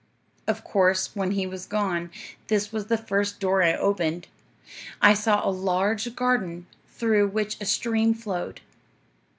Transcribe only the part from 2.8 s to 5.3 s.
the first door I opened. I